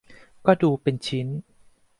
[0.45, 1.27] ก็ดูเป็นชิ้น